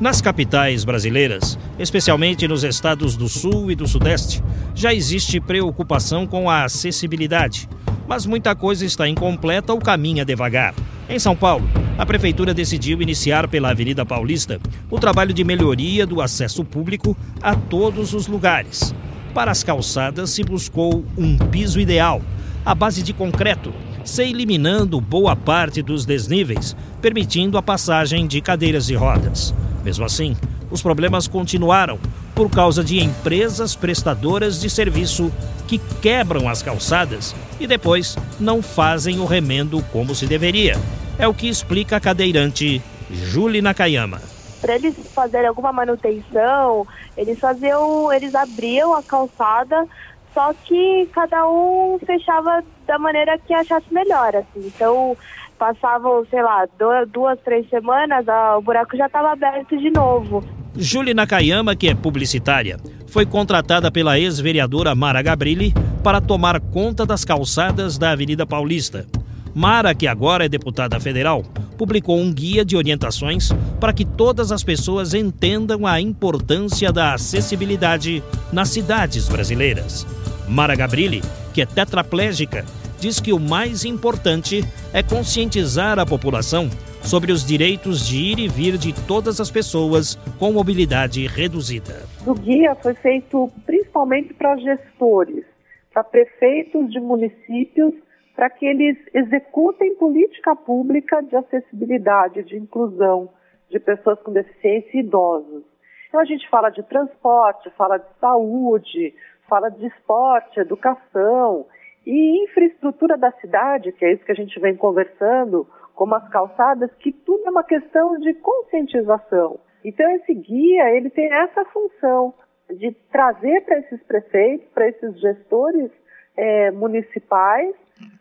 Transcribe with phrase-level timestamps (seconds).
[0.00, 4.40] Nas capitais brasileiras, especialmente nos estados do Sul e do Sudeste,
[4.72, 7.68] já existe preocupação com a acessibilidade,
[8.06, 10.72] mas muita coisa está incompleta ou caminha devagar.
[11.08, 16.20] Em São Paulo, a prefeitura decidiu iniciar pela Avenida Paulista o trabalho de melhoria do
[16.20, 18.94] acesso público a todos os lugares.
[19.34, 22.22] Para as calçadas se buscou um piso ideal,
[22.64, 23.74] à base de concreto,
[24.08, 29.54] se eliminando boa parte dos desníveis, permitindo a passagem de cadeiras de rodas.
[29.84, 30.34] Mesmo assim,
[30.70, 31.98] os problemas continuaram
[32.34, 35.30] por causa de empresas prestadoras de serviço
[35.66, 40.76] que quebram as calçadas e depois não fazem o remendo como se deveria.
[41.18, 44.22] É o que explica a cadeirante Julie Nakayama.
[44.58, 49.86] Para eles fazerem alguma manutenção, eles faziam, eles abriam a calçada,
[50.32, 54.66] só que cada um fechava da maneira que achasse melhor, assim.
[54.66, 55.16] Então,
[55.58, 56.66] passavam, sei lá,
[57.12, 58.24] duas, três semanas,
[58.56, 60.42] o buraco já estava aberto de novo.
[60.74, 67.24] Julie Nakayama, que é publicitária, foi contratada pela ex-vereadora Mara Gabrilli para tomar conta das
[67.24, 69.06] calçadas da Avenida Paulista.
[69.54, 71.42] Mara, que agora é deputada federal,
[71.76, 78.22] publicou um guia de orientações para que todas as pessoas entendam a importância da acessibilidade
[78.52, 80.06] nas cidades brasileiras.
[80.48, 81.20] Mara Gabrilli,
[81.52, 82.64] que é tetraplégica,
[82.98, 84.62] diz que o mais importante
[84.94, 86.68] é conscientizar a população
[87.02, 92.06] sobre os direitos de ir e vir de todas as pessoas com mobilidade reduzida.
[92.26, 95.44] O guia foi feito principalmente para gestores,
[95.92, 97.92] para prefeitos de municípios,
[98.34, 103.28] para que eles executem política pública de acessibilidade, de inclusão
[103.70, 105.62] de pessoas com deficiência e idosos.
[106.08, 109.14] Então a gente fala de transporte, fala de saúde,
[109.48, 111.66] fala de esporte, educação,
[112.06, 116.90] e infraestrutura da cidade, que é isso que a gente vem conversando, como as calçadas,
[116.94, 119.60] que tudo é uma questão de conscientização.
[119.84, 122.32] Então esse guia, ele tem essa função
[122.70, 125.90] de trazer para esses prefeitos, para esses gestores
[126.36, 127.74] é, municipais,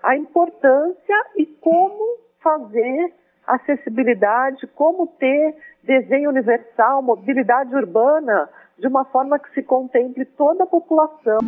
[0.03, 3.13] a importância e como fazer
[3.45, 8.49] acessibilidade, como ter desenho universal, mobilidade urbana
[8.79, 11.39] de uma forma que se contemple toda a população.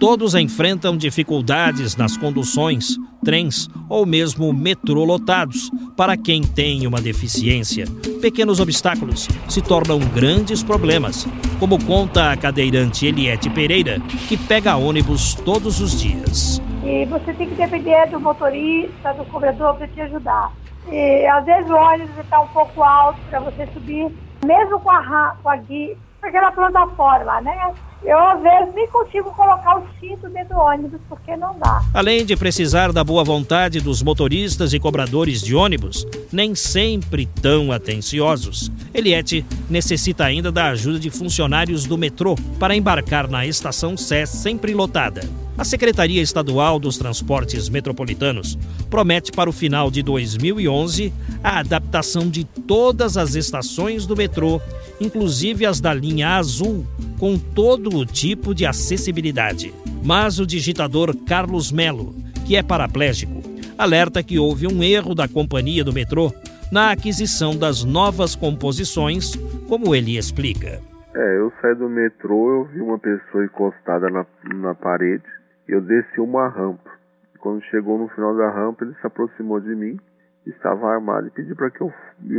[0.00, 5.70] Todos enfrentam dificuldades nas conduções, trens ou mesmo metrô lotados.
[5.96, 7.84] Para quem tem uma deficiência,
[8.20, 11.24] pequenos obstáculos se tornam grandes problemas,
[11.60, 16.60] como conta a cadeirante Eliette Pereira, que pega ônibus todos os dias.
[16.84, 20.50] E você tem que depender do motorista, do cobrador para te ajudar.
[20.90, 24.10] E às vezes o ônibus está um pouco alto para você subir,
[24.44, 27.72] mesmo com a, com a guia aquela plataforma, né?
[28.04, 31.82] Eu, às vezes, nem consigo colocar o cinto dentro do ônibus, porque não dá.
[31.94, 37.70] Além de precisar da boa vontade dos motoristas e cobradores de ônibus, nem sempre tão
[37.70, 44.26] atenciosos, Eliette necessita ainda da ajuda de funcionários do metrô para embarcar na estação Sé
[44.26, 45.22] sempre lotada.
[45.62, 48.58] A Secretaria Estadual dos Transportes Metropolitanos
[48.90, 54.60] promete para o final de 2011 a adaptação de todas as estações do metrô
[55.00, 56.84] inclusive as da linha azul,
[57.16, 59.72] com todo o tipo de acessibilidade.
[60.02, 62.12] Mas o digitador Carlos Melo,
[62.44, 63.40] que é paraplégico,
[63.78, 66.34] alerta que houve um erro da companhia do metrô
[66.72, 69.36] na aquisição das novas composições,
[69.68, 70.80] como ele explica.
[71.14, 75.22] É, eu saí do metrô, eu vi uma pessoa encostada na, na parede,
[75.68, 76.90] eu desci uma rampa.
[77.38, 79.98] Quando chegou no final da rampa, ele se aproximou de mim,
[80.46, 81.92] estava armado e pediu para que eu,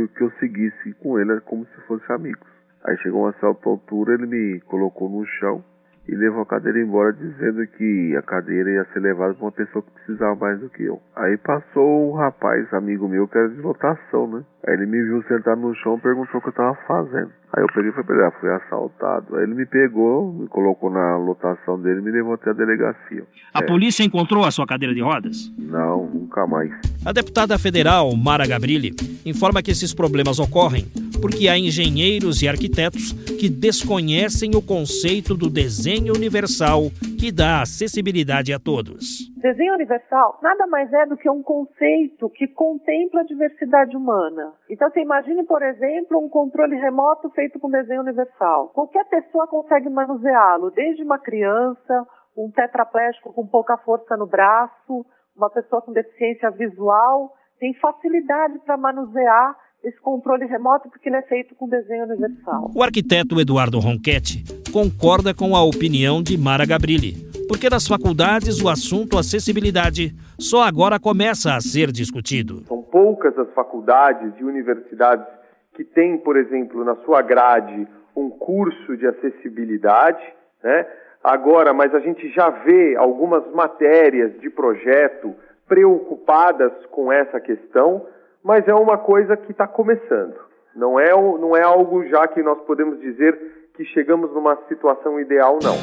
[0.08, 2.48] que eu seguisse com ele como se fosse amigos.
[2.84, 5.64] Aí chegou uma certa altura, ele me colocou no chão
[6.06, 9.82] e levou a cadeira embora dizendo que a cadeira ia ser levada para uma pessoa
[9.82, 11.00] que precisava mais do que eu.
[11.16, 14.44] Aí passou um rapaz, amigo meu, que era de lotação, né?
[14.66, 17.30] Aí ele me viu sentado no chão e perguntou o que eu estava fazendo.
[17.56, 19.36] Aí eu peguei e falei, ah, fui assaltado.
[19.36, 23.24] Aí ele me pegou, me colocou na lotação dele e me levou até a delegacia.
[23.52, 23.66] A é.
[23.66, 25.52] polícia encontrou a sua cadeira de rodas?
[25.58, 26.72] Não, nunca mais.
[27.04, 28.94] A deputada federal, Mara Gabrilli,
[29.24, 30.86] informa que esses problemas ocorrem
[31.24, 38.52] porque há engenheiros e arquitetos que desconhecem o conceito do desenho universal que dá acessibilidade
[38.52, 39.32] a todos.
[39.40, 44.52] Desenho universal nada mais é do que um conceito que contempla a diversidade humana.
[44.68, 48.68] Então você imagine, por exemplo, um controle remoto feito com desenho universal.
[48.74, 52.06] Qualquer pessoa consegue manuseá-lo, desde uma criança,
[52.36, 58.76] um tetraplégico com pouca força no braço, uma pessoa com deficiência visual, tem facilidade para
[58.76, 62.70] manusear esse controle remoto porque ele é feito com desenho universal.
[62.74, 64.42] O arquiteto Eduardo Ronchetti
[64.72, 67.14] concorda com a opinião de Mara Gabrilli,
[67.46, 72.64] porque nas faculdades o assunto acessibilidade só agora começa a ser discutido.
[72.66, 75.26] São poucas as faculdades e universidades
[75.74, 80.24] que tem, por exemplo, na sua grade um curso de acessibilidade,
[80.62, 80.86] né?
[81.22, 85.34] Agora, mas a gente já vê algumas matérias de projeto
[85.66, 88.06] preocupadas com essa questão,
[88.44, 90.34] mas é uma coisa que está começando.
[90.76, 95.58] Não é, não é algo já que nós podemos dizer que chegamos numa situação ideal,
[95.62, 95.76] não.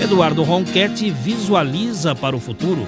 [0.00, 2.82] Eduardo Ronquetti visualiza para o futuro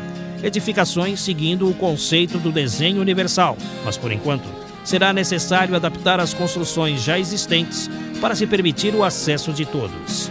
[0.44, 4.44] edificações seguindo o conceito do desenho universal, mas por enquanto
[4.84, 7.88] será necessário adaptar as construções já existentes
[8.20, 10.30] para se permitir o acesso de todos.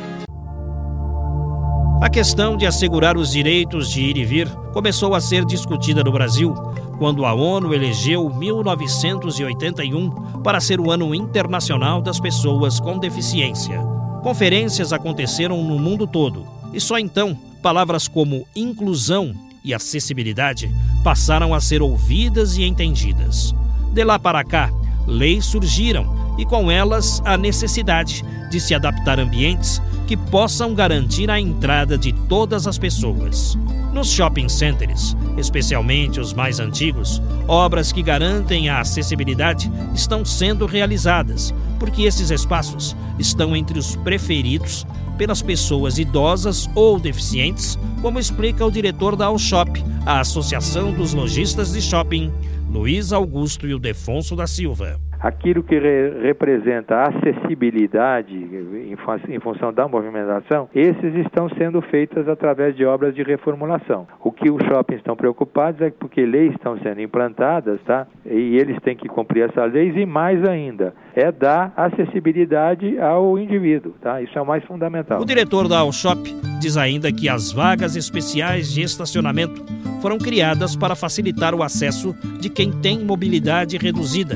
[2.06, 6.12] A questão de assegurar os direitos de ir e vir começou a ser discutida no
[6.12, 6.54] Brasil
[7.00, 10.12] quando a ONU elegeu 1981
[10.44, 13.80] para ser o Ano Internacional das Pessoas com Deficiência.
[14.22, 20.70] Conferências aconteceram no mundo todo e só então palavras como inclusão e acessibilidade
[21.04, 23.52] passaram a ser ouvidas e entendidas.
[23.92, 24.70] De lá para cá,
[25.08, 31.30] leis surgiram e com elas a necessidade de se adaptar a ambientes que possam garantir
[31.30, 33.58] a entrada de todas as pessoas.
[33.94, 41.54] Nos shopping centers, especialmente os mais antigos, obras que garantem a acessibilidade estão sendo realizadas,
[41.80, 44.86] porque esses espaços estão entre os preferidos
[45.16, 49.72] pelas pessoas idosas ou deficientes, como explica o diretor da Shop,
[50.06, 52.32] a Associação dos Lojistas de Shopping,
[52.70, 58.96] Luiz Augusto e o Defonso da Silva aquilo que re representa acessibilidade em,
[59.30, 64.08] em, função da movimentação, esses estão sendo feitos através de obras de reformulação.
[64.24, 68.06] O que os shoppings estão preocupados é porque leis estão sendo implantadas, tá?
[68.24, 73.94] E eles têm que cumprir essas leis e mais ainda, é dar acessibilidade ao indivíduo,
[74.00, 74.22] tá?
[74.22, 75.20] Isso é o mais fundamental.
[75.20, 76.22] O diretor da Shop
[76.62, 79.64] diz ainda que as vagas especiais de estacionamento
[80.02, 84.36] foram criadas para facilitar o acesso de quem tem mobilidade reduzida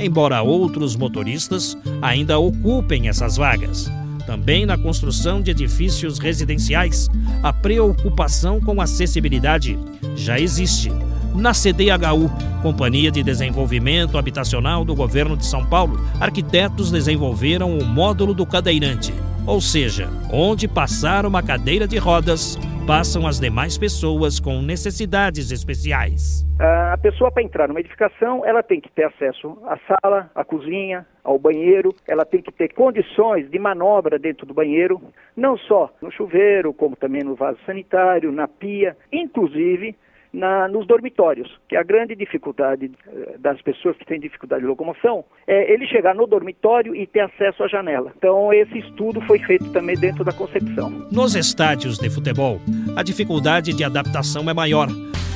[0.00, 3.90] embora outros motoristas ainda ocupem essas vagas.
[4.26, 7.08] Também na construção de edifícios residenciais,
[7.42, 9.78] a preocupação com acessibilidade
[10.14, 10.92] já existe.
[11.34, 12.30] Na CDHU,
[12.62, 19.14] Companhia de Desenvolvimento Habitacional do Governo de São Paulo, arquitetos desenvolveram o módulo do cadeirante,
[19.46, 22.58] ou seja, onde passar uma cadeira de rodas
[22.90, 26.44] passam as demais pessoas com necessidades especiais.
[26.58, 31.06] A pessoa, para entrar numa edificação, ela tem que ter acesso à sala, à cozinha,
[31.22, 35.00] ao banheiro, ela tem que ter condições de manobra dentro do banheiro,
[35.36, 39.94] não só no chuveiro, como também no vaso sanitário, na pia, inclusive
[40.32, 45.24] na, nos dormitórios, que a grande dificuldade eh, das pessoas que têm dificuldade de locomoção
[45.46, 48.12] é ele chegar no dormitório e ter acesso à janela.
[48.16, 50.90] Então, esse estudo foi feito também dentro da concepção.
[51.10, 52.60] Nos estádios de futebol,
[52.96, 54.88] a dificuldade de adaptação é maior.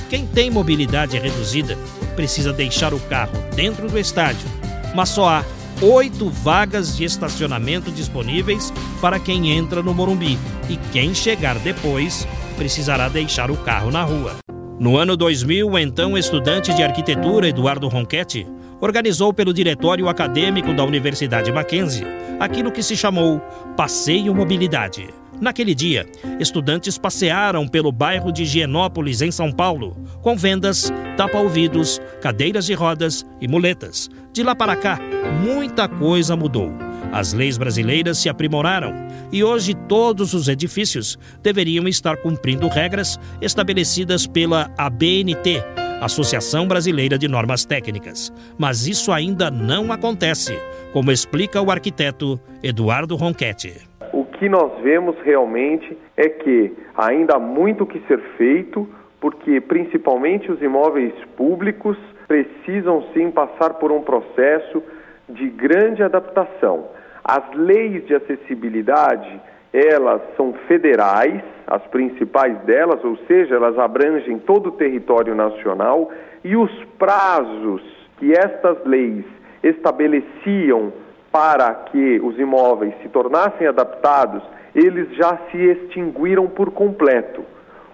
[0.09, 1.75] Quem tem mobilidade reduzida
[2.15, 4.47] precisa deixar o carro dentro do estádio,
[4.95, 5.43] mas só há
[5.83, 8.71] oito vagas de estacionamento disponíveis
[9.01, 10.39] para quem entra no Morumbi
[10.71, 12.27] e quem chegar depois
[12.57, 14.37] precisará deixar o carro na rua.
[14.79, 18.45] No ano 2000, o então estudante de arquitetura Eduardo Ronquetti
[18.81, 22.05] organizou pelo diretório acadêmico da Universidade Mackenzie
[22.41, 23.41] aquilo que se chamou
[23.77, 25.09] Passeio Mobilidade.
[25.41, 26.07] Naquele dia,
[26.41, 33.25] estudantes passearam pelo bairro de Higienópolis, em São Paulo, com vendas, tapa-ouvidos, cadeiras de rodas
[33.41, 34.11] e muletas.
[34.33, 34.99] De lá para cá,
[35.41, 36.73] muita coisa mudou.
[37.15, 38.93] As leis brasileiras se aprimoraram
[39.33, 45.63] e hoje todos os edifícios deveriam estar cumprindo regras estabelecidas pela ABNT,
[46.01, 48.33] Associação Brasileira de Normas Técnicas.
[48.59, 50.59] Mas isso ainda não acontece,
[50.93, 53.89] como explica o arquiteto Eduardo Ronquetti.
[54.13, 58.89] O que nós vemos realmente é que ainda há muito que ser feito,
[59.21, 64.83] porque principalmente os imóveis públicos precisam sim passar por um processo
[65.29, 66.89] de grande adaptação.
[67.25, 69.41] As leis de acessibilidade,
[69.73, 76.13] elas são federais, as principais delas, ou seja, elas abrangem todo o território nacional
[76.45, 77.83] e os prazos
[78.19, 79.25] que estas leis
[79.63, 80.93] estabeleciam
[81.33, 84.43] para que os imóveis se tornassem adaptados,
[84.75, 87.43] eles já se extinguiram por completo.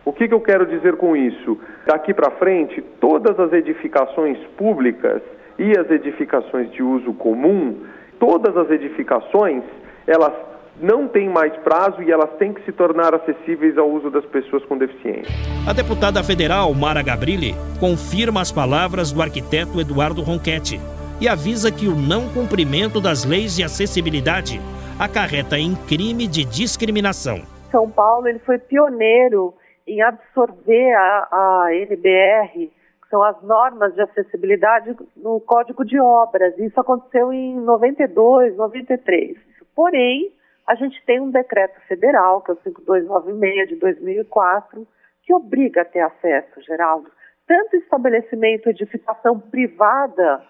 [0.05, 1.57] O que, que eu quero dizer com isso?
[1.87, 5.23] Daqui para frente, todas as edificações públicas
[5.59, 7.77] e as edificações de uso comum
[8.21, 9.65] todas as edificações,
[10.07, 10.33] elas
[10.81, 14.65] não têm mais prazo e elas têm que se tornar acessíveis ao uso das pessoas
[14.67, 15.33] com deficiência.
[15.69, 20.81] A deputada federal Mara Gabrilli confirma as palavras do arquiteto Eduardo Ronquetti
[21.21, 24.61] e avisa que o não cumprimento das leis de acessibilidade
[24.99, 27.43] acarreta em crime de discriminação.
[27.71, 29.55] São Paulo ele foi pioneiro
[29.87, 32.71] em absorver a, a NBR,
[33.11, 36.57] são as normas de acessibilidade no Código de Obras.
[36.59, 39.37] Isso aconteceu em 92, 93.
[39.75, 40.33] Porém,
[40.67, 44.87] a gente tem um decreto federal, que é o 5296 de 2004,
[45.25, 47.11] que obriga a ter acesso, Geraldo,
[47.47, 50.41] tanto estabelecimento, edificação privada,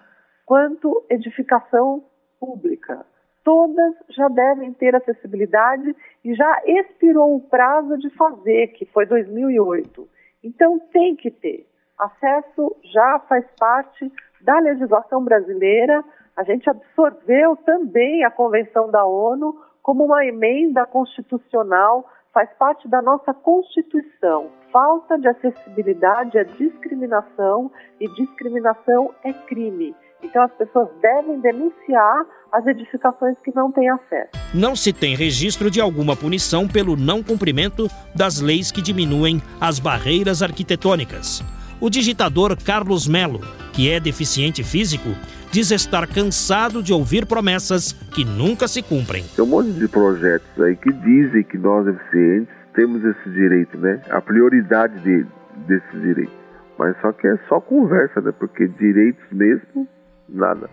[0.45, 2.05] quanto edificação
[2.39, 3.07] pública.
[3.43, 10.07] Todas já devem ter acessibilidade e já expirou o prazo de fazer, que foi 2008.
[10.45, 11.70] Então tem que ter.
[12.01, 16.03] Acesso já faz parte da legislação brasileira.
[16.35, 23.03] A gente absorveu também a Convenção da ONU como uma emenda constitucional, faz parte da
[23.03, 24.51] nossa Constituição.
[24.73, 29.95] Falta de acessibilidade é discriminação e discriminação é crime.
[30.23, 34.31] Então as pessoas devem denunciar as edificações que não têm acesso.
[34.55, 39.79] Não se tem registro de alguma punição pelo não cumprimento das leis que diminuem as
[39.79, 41.43] barreiras arquitetônicas.
[41.81, 43.41] O digitador Carlos Melo,
[43.73, 45.09] que é deficiente físico,
[45.51, 49.25] diz estar cansado de ouvir promessas que nunca se cumprem.
[49.35, 53.99] Tem um monte de projetos aí que dizem que nós deficientes temos esse direito, né?
[54.11, 55.27] A prioridade de,
[55.67, 56.33] desse direito.
[56.79, 58.31] Mas só que é só conversa, né?
[58.39, 59.89] Porque direitos mesmo,
[60.29, 60.69] nada.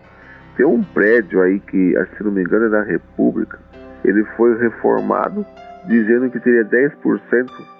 [0.58, 3.58] Tem um prédio aí que, se não me engano, é da República.
[4.04, 5.44] Ele foi reformado
[5.86, 7.77] dizendo que teria 10%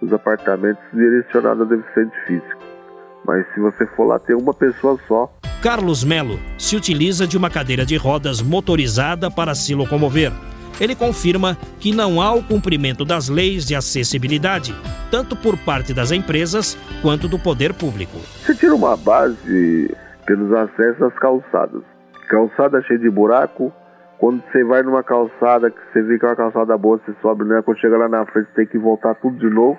[0.00, 2.62] dos apartamentos direcionados a deficiente físico.
[3.24, 5.32] Mas se você for lá, tem uma pessoa só.
[5.62, 10.32] Carlos Melo se utiliza de uma cadeira de rodas motorizada para se locomover.
[10.80, 14.74] Ele confirma que não há o cumprimento das leis de acessibilidade,
[15.10, 18.18] tanto por parte das empresas quanto do poder público.
[18.44, 19.90] Você tira uma base
[20.26, 21.82] pelos acessos às calçadas
[22.26, 23.72] calçada cheia de buraco.
[24.18, 27.44] Quando você vai numa calçada, que você vê que é uma calçada boa, você sobe,
[27.44, 27.60] né?
[27.62, 29.78] Quando chega lá na frente, você tem que voltar tudo de novo.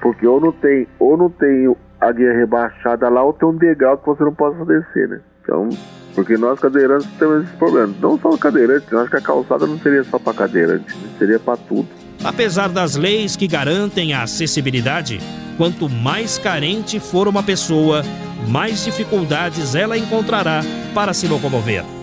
[0.00, 3.98] Porque ou não tem, ou não tem a guia rebaixada lá, ou tem um degrau
[3.98, 5.20] que você não possa descer, né?
[5.42, 5.68] Então,
[6.14, 7.94] porque nós cadeirantes temos esse problema.
[8.00, 11.56] Não só cadeirantes, eu acho que a calçada não seria só para cadeirante, seria para
[11.56, 11.88] tudo.
[12.24, 15.18] Apesar das leis que garantem a acessibilidade,
[15.56, 18.02] quanto mais carente for uma pessoa,
[18.48, 20.62] mais dificuldades ela encontrará
[20.94, 22.01] para se locomover.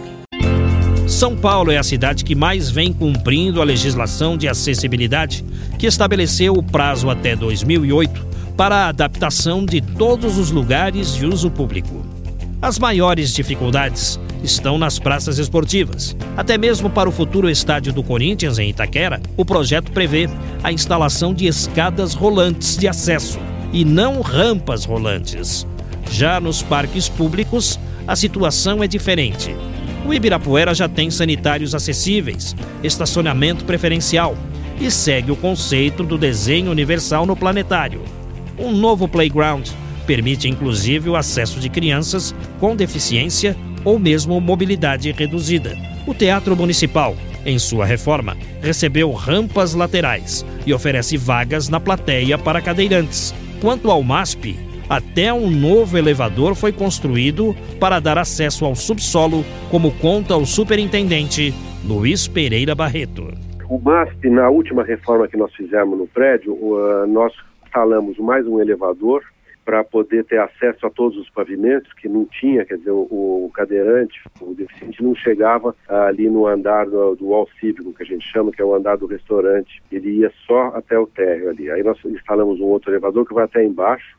[1.09, 5.43] São Paulo é a cidade que mais vem cumprindo a legislação de acessibilidade,
[5.77, 11.49] que estabeleceu o prazo até 2008 para a adaptação de todos os lugares de uso
[11.49, 12.05] público.
[12.61, 16.15] As maiores dificuldades estão nas praças esportivas.
[16.37, 20.29] Até mesmo para o futuro estádio do Corinthians em Itaquera, o projeto prevê
[20.63, 23.39] a instalação de escadas rolantes de acesso
[23.73, 25.65] e não rampas rolantes.
[26.11, 29.55] Já nos parques públicos, a situação é diferente.
[30.05, 34.35] O Ibirapuera já tem sanitários acessíveis, estacionamento preferencial
[34.79, 38.01] e segue o conceito do desenho universal no planetário.
[38.57, 39.67] Um novo playground
[40.07, 45.77] permite inclusive o acesso de crianças com deficiência ou mesmo mobilidade reduzida.
[46.07, 47.15] O Teatro Municipal,
[47.45, 53.33] em sua reforma, recebeu rampas laterais e oferece vagas na plateia para cadeirantes.
[53.61, 54.57] Quanto ao MASP,
[54.89, 61.53] até um novo elevador foi construído para dar acesso ao subsolo, como conta o superintendente
[61.85, 63.27] Luiz Pereira Barreto.
[63.69, 66.57] O MASP, na última reforma que nós fizemos no prédio,
[67.07, 67.31] nós
[67.63, 69.23] instalamos mais um elevador
[69.63, 73.05] para poder ter acesso a todos os pavimentos, que não tinha, quer dizer, o,
[73.45, 78.05] o cadeirante, o deficiente não chegava ali no andar do, do hall cívico, que a
[78.07, 81.69] gente chama, que é o andar do restaurante, ele ia só até o térreo ali.
[81.69, 84.17] Aí nós instalamos um outro elevador que vai até embaixo,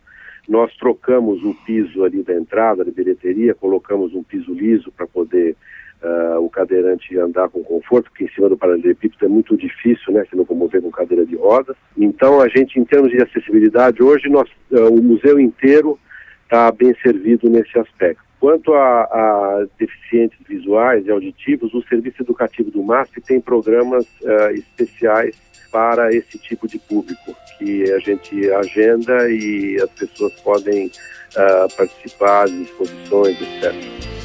[0.48, 5.56] nós trocamos o piso ali da entrada, da bilheteria, colocamos um piso liso para poder
[6.02, 10.24] uh, o cadeirante andar com conforto, porque em cima do paralelepípedo é muito difícil, né,
[10.28, 11.76] se locomover com cadeira de rodas.
[11.96, 15.98] Então, a gente, em termos de acessibilidade, hoje nós, uh, o museu inteiro
[16.44, 18.22] está bem servido nesse aspecto.
[18.40, 24.50] Quanto a, a, deficientes visuais e auditivos, o Serviço Educativo do MASP tem programas uh,
[24.54, 25.36] especiais
[25.70, 32.46] para esse tipo de público, que a gente agenda e as pessoas podem uh, participar
[32.46, 33.74] de exposições, etc.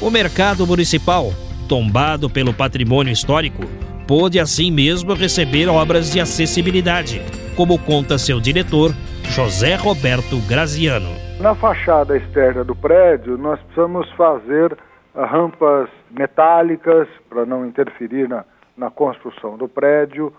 [0.00, 1.32] O mercado municipal,
[1.68, 3.62] tombado pelo patrimônio histórico,
[4.06, 7.20] pôde assim mesmo receber obras de acessibilidade,
[7.56, 8.92] como conta seu diretor,
[9.24, 11.10] José Roberto Graziano.
[11.40, 14.76] Na fachada externa do prédio, nós precisamos fazer
[15.14, 18.44] rampas metálicas para não interferir na,
[18.76, 20.32] na construção do prédio,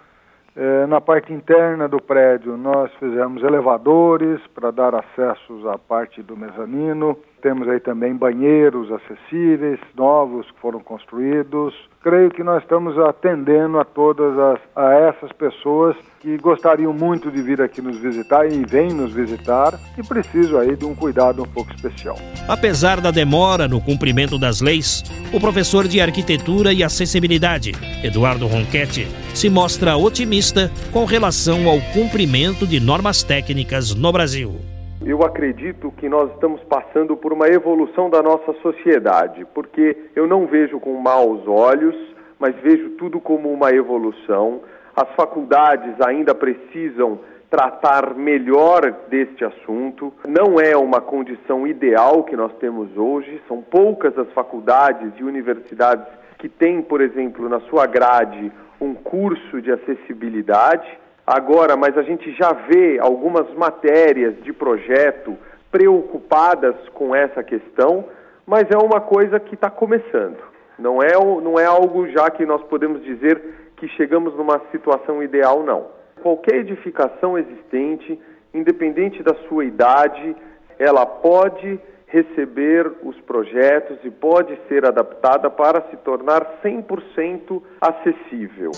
[0.88, 7.18] na parte interna do prédio, nós fizemos elevadores para dar acessos à parte do mezanino.
[7.42, 11.74] Temos aí também banheiros acessíveis, novos que foram construídos.
[12.02, 17.42] Creio que nós estamos atendendo a todas as, a essas pessoas que gostariam muito de
[17.42, 21.46] vir aqui nos visitar e vêm nos visitar e precisam aí de um cuidado um
[21.46, 22.18] pouco especial.
[22.48, 27.72] Apesar da demora no cumprimento das leis, o professor de Arquitetura e Acessibilidade,
[28.04, 34.67] Eduardo Ronchetti, se mostra otimista com relação ao cumprimento de normas técnicas no Brasil.
[35.08, 40.46] Eu acredito que nós estamos passando por uma evolução da nossa sociedade, porque eu não
[40.46, 41.96] vejo com maus olhos,
[42.38, 44.60] mas vejo tudo como uma evolução.
[44.94, 50.12] As faculdades ainda precisam tratar melhor deste assunto.
[50.28, 56.06] Não é uma condição ideal que nós temos hoje, são poucas as faculdades e universidades
[56.38, 61.00] que têm, por exemplo, na sua grade um curso de acessibilidade.
[61.28, 65.36] Agora, mas a gente já vê algumas matérias de projeto
[65.70, 68.06] preocupadas com essa questão,
[68.46, 70.38] mas é uma coisa que está começando.
[70.80, 73.42] Não é, não é algo já que nós podemos dizer
[73.76, 75.88] que chegamos numa situação ideal, não.
[76.22, 78.18] Qualquer edificação existente,
[78.54, 80.34] independente da sua idade,
[80.80, 88.72] ela pode receber os projetos e pode ser adaptada para se tornar 100% acessível.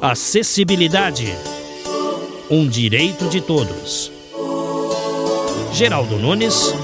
[0.00, 1.26] Acessibilidade.
[2.50, 4.12] Um direito de todos.
[5.72, 6.74] Geraldo Nunes,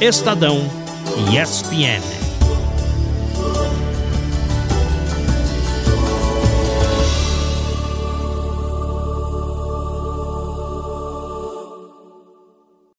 [0.00, 0.58] Estadão
[1.30, 2.21] e ESPN.